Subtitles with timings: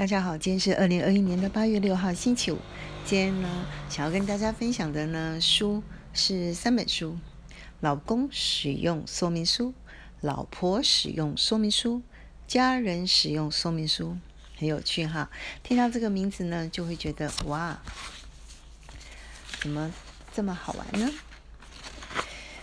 [0.00, 2.56] 大家好，今天是二零二一年的八月六号，星期五。
[3.04, 5.82] 今天呢，想要跟大家分享的呢，书
[6.14, 7.18] 是三本书：
[7.80, 9.74] 老公使用说明书、
[10.22, 12.00] 老婆使用说明书、
[12.46, 14.16] 家人使用说明书，
[14.56, 15.28] 很有趣哈。
[15.62, 17.78] 听到这个名字呢，就会觉得哇，
[19.60, 19.92] 怎么
[20.32, 21.12] 这么好玩呢？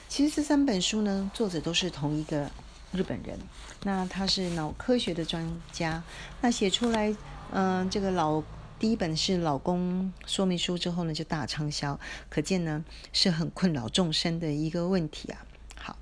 [0.10, 2.50] 其实这三本书呢，作者都是同一个。
[2.94, 3.38] 日本人，
[3.84, 6.02] 那他是脑科学的专家，
[6.42, 7.14] 那写出来，
[7.52, 8.42] 嗯，这个老
[8.80, 15.46] 第一本是老公说明书之后呢，就大畅销，可见呢是很困扰众生的一个问题啊。
[15.76, 15.98] 好，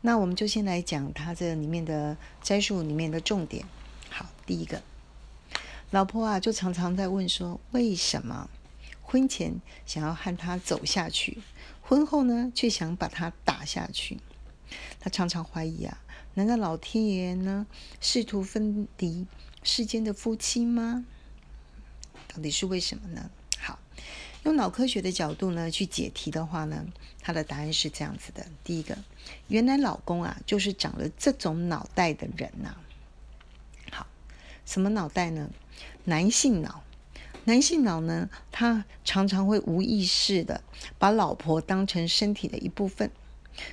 [0.00, 3.64] 那我们就先来讲他这里面的摘述里面的重点。
[4.10, 4.82] 好，第一个，
[5.90, 8.50] 老婆啊，就常常在问说，为什么
[9.02, 11.42] 婚前想要和他走下去，
[11.80, 14.18] 婚后呢却想把他打下去？
[15.00, 16.02] 他常常怀疑啊，
[16.34, 17.66] 难道老天爷呢
[18.00, 19.26] 试图分离
[19.62, 21.04] 世间的夫妻吗？
[22.28, 23.30] 到底是为什么呢？
[23.58, 23.78] 好，
[24.44, 26.86] 用脑科学的角度呢去解题的话呢，
[27.20, 28.96] 他的答案是这样子的：第一个，
[29.48, 32.76] 原来老公啊就是长了这种脑袋的人呐。
[33.90, 34.06] 好，
[34.64, 35.50] 什么脑袋呢？
[36.04, 36.82] 男性脑。
[37.44, 40.62] 男性脑呢，他常常会无意识的
[40.96, 43.10] 把老婆当成身体的一部分。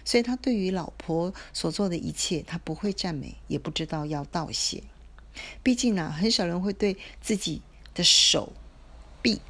[0.04, 4.84] 所以他对于老婆所做的一切，他不会赞美，也不知道要道谢。
[5.64, 7.62] 毕竟呢，很少人会对自己
[7.94, 8.52] 的手
[9.22, 9.42] 臂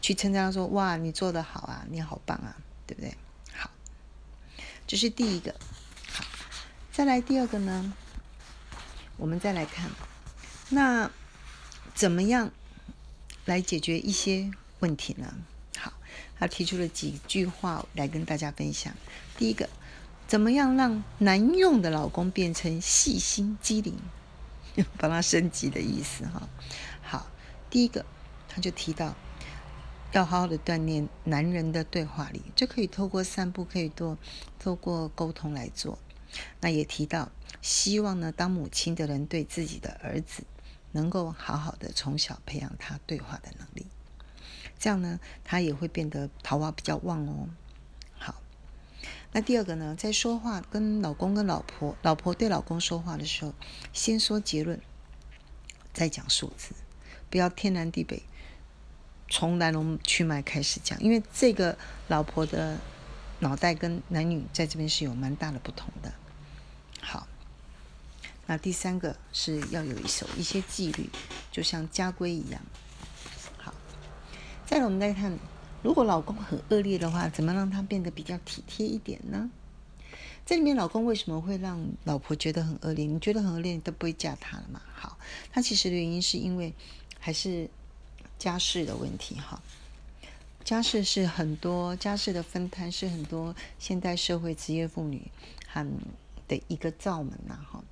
[0.00, 3.14] 去称赞说：“哇，你做的好啊，你好棒啊，对不对？”
[3.54, 3.70] 好，
[4.86, 5.54] 这是第一个。
[6.08, 6.24] 好，
[6.90, 7.92] 再来第二个呢？
[9.18, 9.90] 我们再来看，
[10.70, 11.10] 那
[11.94, 12.50] 怎么样
[13.44, 15.34] 来解决一些问题呢？
[16.42, 18.92] 他提出了几句话来跟大家分享。
[19.38, 19.68] 第一个，
[20.26, 23.96] 怎么样让难用的老公变成细心机灵，
[24.98, 26.48] 帮他升级的意思哈。
[27.00, 27.30] 好，
[27.70, 28.04] 第一个
[28.48, 29.14] 他就提到
[30.10, 34.18] 要好好的锻炼男人的对话力，这可以透过散步，可以多
[34.58, 35.96] 透过沟通来做。
[36.60, 37.30] 那也提到
[37.60, 40.42] 希望呢，当母亲的人对自己的儿子
[40.90, 43.86] 能够好好的从小培养他对话的能力。
[44.82, 47.48] 这样呢，他也会变得桃花比较旺哦。
[48.18, 48.42] 好，
[49.30, 53.54] 那第二个呢，在说话跟老公跟老婆，老婆对老公说话的时候，
[53.92, 54.80] 先说结论，
[55.94, 56.74] 再讲数字，
[57.30, 58.24] 不要天南地北，
[59.28, 61.78] 从来龙去脉开始讲，因为这个
[62.08, 62.76] 老婆的
[63.38, 66.12] 脑袋跟男女在这边是有蛮大的不同的。
[67.00, 67.28] 好，
[68.46, 71.08] 那第三个是要有一手一些纪律，
[71.52, 72.60] 就像家规一样。
[74.72, 75.38] 再来，我们再看，
[75.82, 79.50] 如果老公很恶劣的话，怎么让他变得比较体贴一点呢？
[80.46, 83.04] 这里面，老公为什么会让老婆觉得很恶劣？
[83.04, 84.80] 你觉得很恶劣，你都不会嫁他了嘛？
[84.94, 85.18] 好，
[85.52, 86.72] 他其实的原因是因为
[87.20, 87.68] 还是
[88.38, 89.60] 家事的问题哈。
[90.64, 95.30] 家事是很多家事的分摊，是很多现代社会职业妇女
[95.68, 95.98] 很
[96.48, 97.84] 的一个罩门呐哈。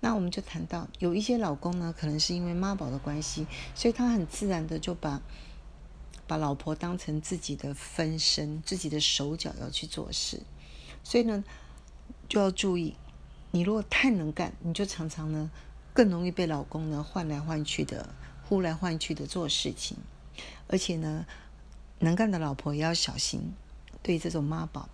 [0.00, 5.22] 那我们就谈到，有一些老公呢，可能是因为妈宝的关系，所以他很自然的就把。
[6.28, 10.42] 把老婆当成自己的分身，自己的手脚要去做事，
[11.02, 11.42] 所以呢，
[12.28, 12.94] 就要注意，
[13.50, 15.50] 你如果太能干，你就常常呢
[15.94, 19.96] 更容易被老公呢换来换去的、呼来唤去的做事情，
[20.68, 21.24] 而且呢，
[22.00, 23.54] 能干的老婆也要小心，
[24.02, 24.90] 对这种妈宝，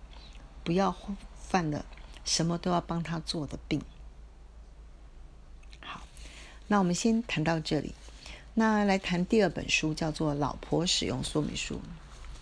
[0.63, 0.95] 不要
[1.35, 1.85] 犯了
[2.23, 3.81] 什么都要帮他做的病。
[5.81, 6.01] 好，
[6.67, 7.93] 那我们先谈到这里。
[8.57, 11.75] 那来谈第二本书，叫做《老婆使用说明书》，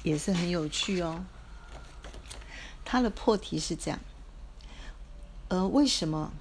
[0.04, 1.26] 也是很有趣哦。
[2.86, 4.00] 它的破题是这样：
[5.48, 6.32] 呃，为什么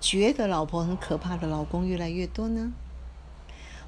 [0.00, 2.72] 觉得老婆很可怕的老公越来越多呢？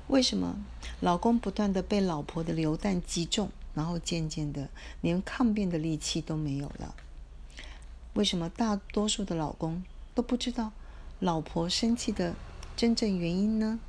[0.09, 0.59] 为什么
[1.01, 4.69] 老公不断的被老婆的流弹击中，然后渐渐的
[5.01, 6.95] 连抗辩的力气都没有了？
[8.13, 9.83] 为什么大多数的老公
[10.15, 10.73] 都不知道
[11.21, 12.35] 老婆生气的
[12.77, 13.81] 真正原因呢？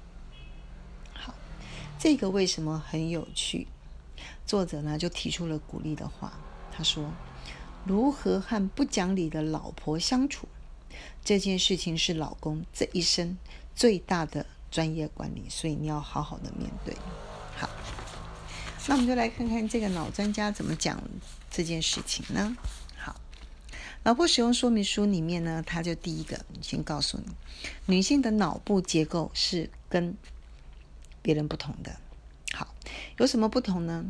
[2.00, 3.68] 这个为什么很有趣？
[4.46, 6.40] 作者呢就提出了鼓励的话，
[6.72, 7.12] 他说
[7.86, 10.48] ：“如何和不讲理的老婆相处，
[11.26, 13.38] 这件事情是老公这一生
[13.76, 16.96] 最大的专业管理，所以你要好好的面对。”
[17.58, 17.70] 好，
[18.88, 21.04] 那我们就来看看这个脑专家怎么讲
[21.52, 22.56] 这件事情呢？
[22.98, 23.14] 好，
[24.04, 27.26] 老婆使用说明书里面呢，他就第一个先告诉你，
[27.88, 30.16] 女性的脑部结构是跟。
[31.30, 31.96] 别人不同的，
[32.54, 32.74] 好，
[33.20, 34.04] 有什么不同呢？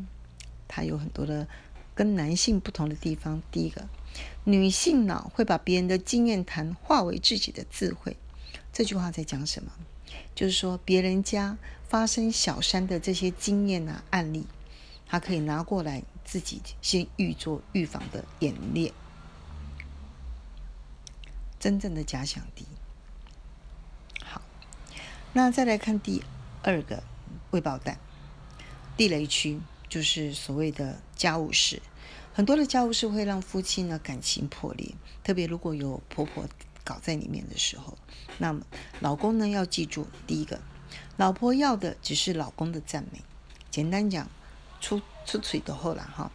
[0.70, 1.46] 它有很多的
[1.94, 3.44] 跟男性不同的地方。
[3.52, 3.90] 第一个，
[4.46, 8.16] 女性脑会把别人的经验谈化为自己的智慧。
[8.72, 9.70] 这句话在讲什么？
[10.34, 11.58] 就是说别人家
[11.90, 14.48] 发生小三的这些经验啊案例，
[15.06, 18.94] 他可以拿过来自己先预做预防的演练。
[21.60, 22.66] 真正的假想敌。
[24.24, 24.42] 好，
[25.34, 26.24] 那再来看第
[26.62, 27.04] 二个
[27.52, 27.98] 未爆弹，
[28.98, 31.82] 地雷区就是所谓的家务事。
[32.34, 36.48] 很多的家务事会让夫妻呢感情破裂，特别如果有婆婆
[36.84, 37.98] 搞在里面的时候，
[38.38, 38.62] 那么
[39.00, 40.62] 老公呢要记住，第一个，
[41.18, 43.22] 老婆要的只是老公的赞美，
[43.70, 44.30] 简单讲，
[44.80, 46.32] 出出嘴的后了哈。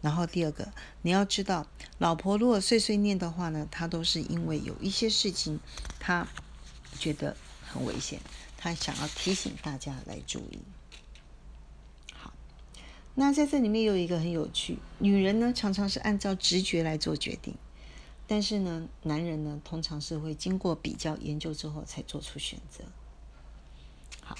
[0.00, 1.66] 然后第二个，你要知道，
[1.98, 5.60] 老婆如果碎碎念的话呢，她都是因为有一些事情，
[6.00, 6.26] 她
[6.98, 8.18] 觉得很危险，
[8.62, 10.60] 他想要提醒大家来注意。
[12.14, 12.32] 好，
[13.16, 17.56] 那在这里面有一个很有趣，女人呢常常是按照直觉来做决定，
[18.28, 22.84] 但是呢，男人呢通常是会经过比较研究之后才做出选择。
[24.22, 24.38] 好，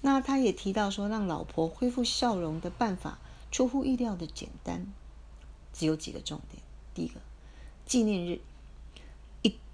[0.00, 3.18] 那他也提到说，让老婆恢复笑容的办法。
[3.50, 4.86] 出乎意料的简单，
[5.72, 6.62] 只有几个重点。
[6.94, 7.20] 第一个，
[7.84, 8.40] 纪念日，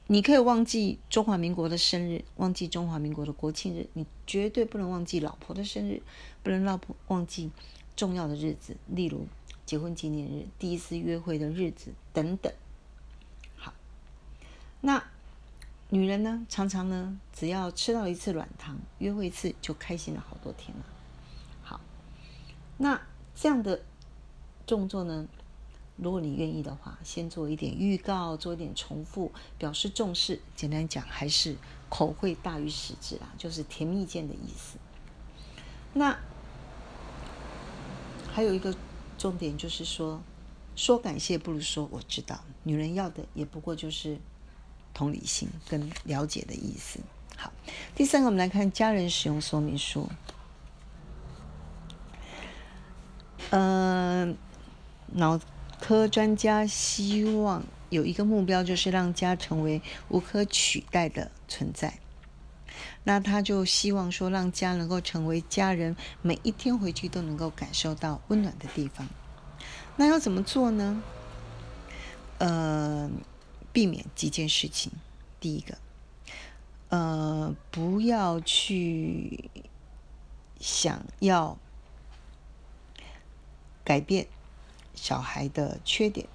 [0.06, 6.02] 你可以忘记中华民国的生日，忘记中华民国的国庆日，你绝对不能忘记老婆的生日，
[6.42, 7.50] 不能老婆忘记
[7.94, 9.26] 重要的日子，例如
[9.64, 12.52] 结婚纪念日、第一次约会的日子等等。
[13.56, 13.72] 好，
[14.80, 15.02] 那
[15.90, 20.84] 女人呢，常常呢，只要吃到一次软糖，约会一次就开心了好多天了。
[21.62, 21.80] 好，
[22.78, 23.00] 那。
[23.38, 23.82] 这样的
[24.66, 25.28] 动作呢，
[25.96, 30.40] 如果你愿意的话，先做一点预告，做一点重复，表示重视。
[30.54, 31.56] 简单讲，还是
[31.88, 34.76] 口惠大于实质啦，就是甜蜜间的意思。
[35.94, 36.18] 那
[38.30, 38.74] 还有一个
[39.16, 40.22] 重点就是说，
[40.74, 42.38] 说感谢不如说我知道。
[42.62, 44.18] 女人要的也不过就是
[44.92, 47.00] 同理心跟了解的意思。
[47.36, 47.50] 好，
[47.94, 50.08] 第三个，我们来看家人使用说明书。
[53.50, 54.36] 嗯，
[55.12, 55.38] 脑
[55.86, 62.00] 科专家希望有一个目标，就是让家成为无可取代的存在。
[63.04, 69.06] 那他就希望说，让家能够成为家人每一天回去都能够感受到温暖的地方。
[69.94, 71.00] 那要怎么做呢？
[72.38, 73.08] 呃，
[73.72, 74.90] 避免几件事情。
[75.38, 75.78] 第一个，
[76.88, 79.48] 呃，不要去
[80.58, 81.56] 想要。
[83.84, 84.26] 改变
[84.96, 86.26] 小孩的缺点，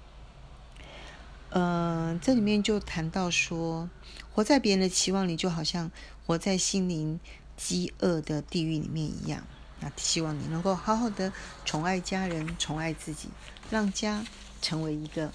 [1.50, 3.90] 嗯，这里面就谈到说，
[4.32, 5.90] 活在别人的期望里，就好像
[6.24, 7.20] 活在心灵
[7.56, 9.44] 饥饿的地狱里面一样。
[9.80, 11.32] 那希望你能够好好的
[11.64, 13.28] 宠爱家人，宠爱自己，
[13.68, 14.24] 让家
[14.62, 15.32] 成为一个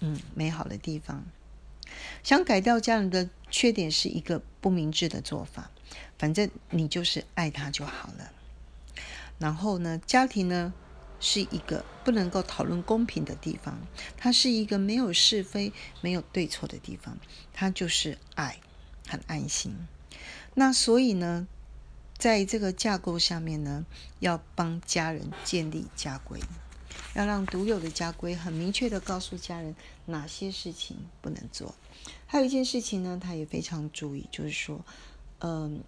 [0.00, 1.24] 嗯美好的地方。
[2.24, 5.70] 想改掉家人的缺点是一个不明智的做法，
[6.18, 8.32] 反正你就是爱他就好了。
[9.38, 10.72] 然后呢，家庭呢？
[11.20, 13.80] 是一个不能够讨论公平的地方，
[14.16, 17.18] 它是一个没有是非、没有对错的地方，
[17.52, 18.60] 它就是爱，
[19.08, 19.74] 很安心。
[20.54, 21.48] 那所以呢，
[22.16, 23.84] 在这个架构下面呢，
[24.20, 26.40] 要帮家人建立家规，
[27.14, 29.74] 要让独有的家规很明确的告诉家人
[30.06, 31.74] 哪些事情不能做。
[32.26, 34.84] 还有一件事情呢，他也非常注意，就是说，
[35.40, 35.82] 嗯，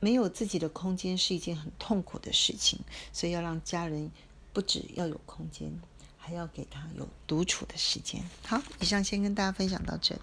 [0.00, 2.80] 没有自己的空间是一件很痛苦的事情，
[3.12, 4.10] 所以要让家人。
[4.52, 5.72] 不止要有空间，
[6.18, 8.22] 还要给他有独处的时间。
[8.44, 10.20] 好，以上先跟大家分享到这里。